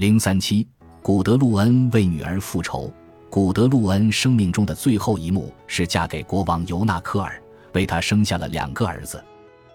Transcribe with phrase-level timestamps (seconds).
[0.00, 0.66] 零三七，
[1.02, 2.90] 古德路恩为女儿复仇。
[3.28, 7.38] 古德路恩生命中的最后一幕是嫁给国王尤纳科尔，
[7.74, 9.22] 为他生下了两个儿子。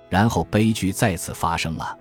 [0.10, 1.96] 然后悲剧再次发生了。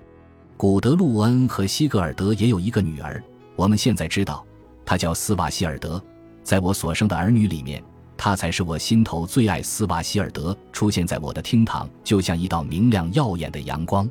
[0.56, 3.22] 古德路恩和西格尔德也有一个女儿，
[3.56, 4.42] 我们现在知道，
[4.86, 6.02] 她叫斯瓦希尔德。
[6.42, 7.84] 在我所生的儿女里面，
[8.16, 9.60] 她才是我心头最爱。
[9.60, 14.08] 斯瓦希尔德出现在我的厅堂，就像一道明亮耀眼的阳光。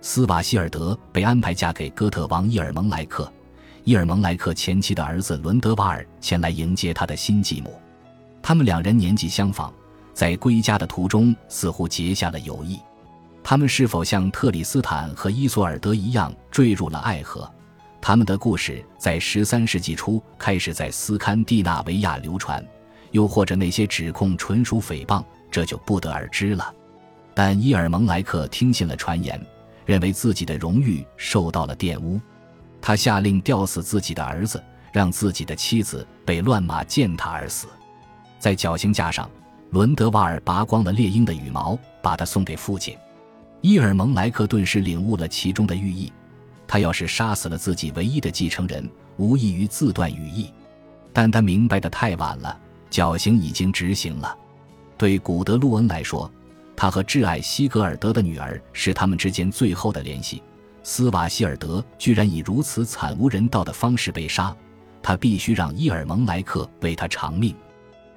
[0.00, 3.32] 斯瓦希尔德被安排嫁给哥特王伊尔蒙莱克。
[3.84, 7.78] 伊尔蒙莱克前妻的儿子伦德瓦尔前来迎接他的新继母，
[8.40, 9.70] 他们两人年纪相仿，
[10.14, 12.80] 在归家的途中似乎结下了友谊。
[13.42, 17.46] 他们是否像特里斯坦和伊索尔德一样坠入了爱河？
[18.00, 22.66] 他们的故事在十三世纪初开始在斯堪的纳维亚流传，
[23.10, 26.72] 又或者那些指控纯属诽谤，这就不得而知了。
[27.34, 29.38] 但伊尔蒙莱克听信了传言，
[29.84, 32.18] 认为自己的荣誉受到了玷污。
[32.86, 34.62] 他下令吊死自己的儿子，
[34.92, 37.66] 让自己的妻子被乱马践踏而死。
[38.38, 39.26] 在绞刑架上，
[39.70, 42.94] 伦德瓦尔拔光了猎鹰的羽毛，把它送给父亲。
[43.62, 46.12] 伊尔蒙莱克顿时领悟了其中的寓意。
[46.66, 50.52] 他要是杀死了自己唯一的继承人，无异于自断羽翼。
[51.10, 52.54] 但他明白的太晚了，
[52.90, 54.36] 绞刑已经执行了。
[54.98, 56.30] 对古德路恩来说，
[56.76, 60.42] 他和挚爱西格尔德的女儿是他们之间最后的联系。
[60.84, 64.54] 斯瓦希尔德居然以如此惨无人道的方式被杀，
[65.02, 67.56] 他必须让伊尔蒙莱克为他偿命。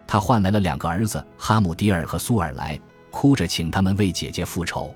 [0.05, 2.77] 他换来了两个儿子哈姆迪尔和苏尔莱，
[3.09, 4.93] 哭着请他们为姐姐复仇。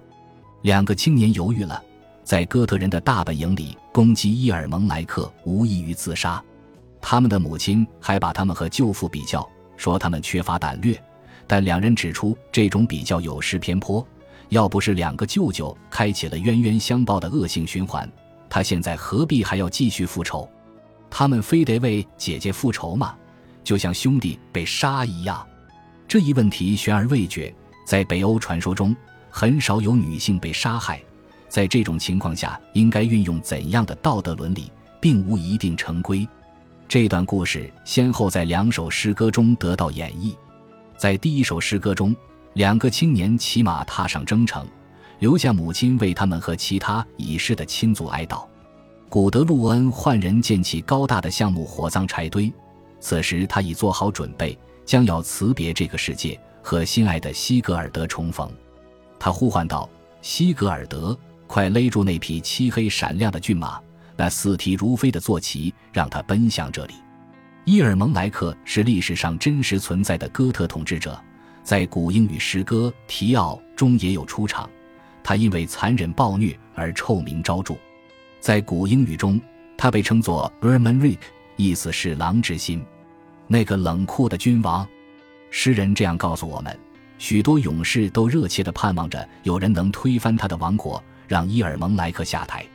[0.63, 1.81] 两个青年犹豫了，
[2.25, 6.43] 在哥特人的大本营里攻击伊尔蒙莱克，无异于自杀。
[6.99, 11.01] 他们的母亲还把他们和舅父比较，说他们缺乏胆略，
[11.47, 14.05] 但两人指出这种比较有失偏颇。
[14.51, 18.09] 要不是两个舅舅开启了冤冤相报的恶性循环，
[18.49, 20.47] 他现在何必还要继续复仇？
[21.09, 23.15] 他们非得为姐姐复仇吗？
[23.63, 25.45] 就像兄弟被杀一样。
[26.05, 27.53] 这一问题悬而未决。
[27.85, 28.93] 在北欧传说中，
[29.29, 31.01] 很少有女性被杀害。
[31.47, 34.69] 在这种情况下，应该运用怎样的道德伦理，
[34.99, 36.27] 并无一定成规。
[36.89, 40.35] 这段故事先后在两首诗歌中得到演绎。
[40.97, 42.13] 在第一首诗歌中。
[42.53, 44.67] 两个青年骑马踏上征程，
[45.19, 48.45] 留下母亲为他们和其他已逝的亲族哀悼。
[49.07, 52.51] 古德路恩换人建起高大的橡木火葬柴堆，
[52.99, 58.49] 此时他已做好准备，将要辞别这个世界，和心爱的西格尔德重逢。
[59.19, 59.89] 他呼唤道
[60.21, 61.17] ：“西格尔德，
[61.47, 63.79] 快勒住那匹漆黑闪亮的骏马，
[64.15, 66.93] 那似蹄如飞的坐骑，让他奔向这里。”
[67.63, 71.21] 伊尔蒙莱克是历史上真实存在的哥特统治者。
[71.63, 74.69] 在古英语诗歌《提奥》中也有出场，
[75.23, 77.75] 他因为残忍暴虐而臭名昭著。
[78.39, 79.39] 在古英语中，
[79.77, 81.19] 他被称作 Roman r i c
[81.55, 82.83] 意思是狼之心。
[83.47, 84.87] 那个冷酷的君王，
[85.49, 86.77] 诗人这样告诉我们：
[87.17, 92.65] 许多勇士都热切地盼望着有人能推翻他的王国，让伊尔蒙莱克下台。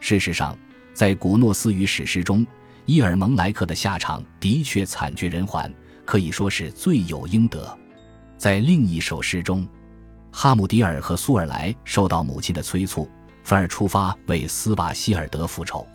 [0.00, 0.56] 事实上，
[0.94, 2.46] 在古诺斯语史诗中，
[2.86, 5.72] 伊尔蒙莱克的下场的确惨绝人寰，
[6.04, 7.78] 可以说是罪有应得。
[8.42, 9.64] 在另一首诗中，
[10.32, 13.08] 哈姆迪尔和苏尔莱受到母亲的催促，
[13.44, 15.86] 反而出发为斯瓦希尔德复仇。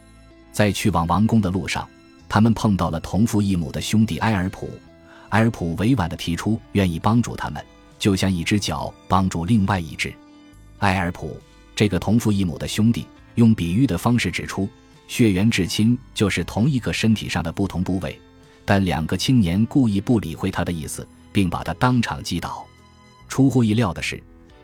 [0.53, 1.85] 在去往王宫的路上，
[2.29, 4.69] 他们碰到了同父异母的兄弟埃尔普。
[5.31, 7.61] 埃尔普委婉地提出愿意帮助他们，
[7.99, 10.13] 就像一只脚帮助另外一只。
[10.79, 11.37] 埃尔普
[11.75, 14.69] 这个同父异母的兄弟，用比喻的方式指出，
[15.09, 18.17] 血缘至亲就是同一个身体上的不同部位。
[18.63, 21.05] 但两个青年故意不理会他的意思。
[21.31, 22.65] 并把他当场击倒。
[23.27, 24.21] 出乎意料的是，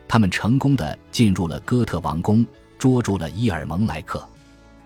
[0.08, 2.46] 他们成功的进入了哥特王宫，
[2.78, 4.26] 捉住了伊尔蒙莱克。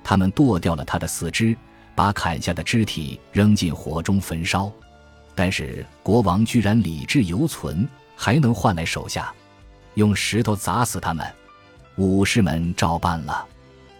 [0.02, 1.56] 他们剁掉了他的四肢，
[1.94, 4.70] 把砍下的肢体扔进火中焚烧。
[5.34, 9.32] 但是国王居然理智犹存，还能换来手下，
[9.94, 11.26] 用石头砸死他们。
[11.96, 13.46] 武士们照办了。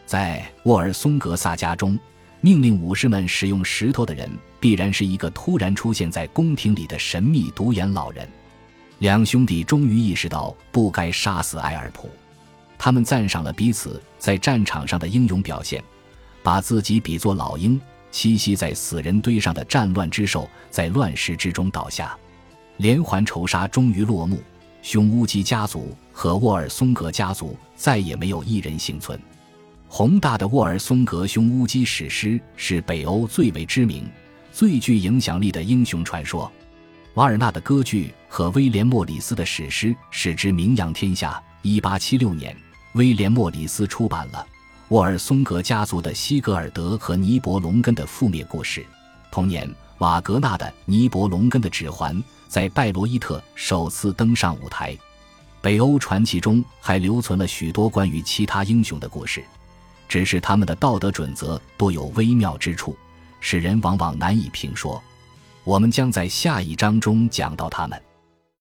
[0.07, 1.99] 在沃尔松格萨家中。
[2.41, 4.31] 命令武士们使用石头的人，
[4.61, 8.29] 必然是一个突然出现在宫廷里的神秘独眼老人。
[9.01, 12.09] 两兄弟终于意识到不该杀死埃尔普，
[12.77, 15.83] 他们赞赏了彼此在战场上的英勇表现，
[16.43, 17.81] 把自己比作老鹰
[18.13, 22.17] 栖息在死人堆上的战乱之兽，在乱世之中倒下。
[22.79, 24.41] 连环仇杀终于落幕，
[24.83, 29.21] 匈乌基家族和沃尔松格家族再也没有一人幸存。
[29.91, 34.07] 宏大的沃尔松格匈乌基史诗是北欧最为知名、
[34.53, 36.51] 最具影响力的英雄传说。
[37.15, 41.43] 瓦尔纳的歌剧和威廉·莫里斯的史诗使之名扬天下。
[41.63, 42.57] 一八七六年，
[42.93, 44.47] 威廉·莫里斯出版了
[44.89, 48.87] 《沃尔松格家族的西格尔德和尼伯龙根的覆灭故事。
[49.33, 49.69] 同年，
[49.99, 52.15] 瓦格纳的《尼伯龙根的指环》
[52.47, 54.97] 在拜罗伊特首次登上舞台。
[55.61, 59.43] 北欧传奇中还留存了许多关于其他英雄的故事，
[60.09, 62.97] 只是他们的道德准则多有微妙之处，
[63.41, 65.01] 使人往往难以评说。
[65.65, 68.03] 我们将在下一章中讲到他们。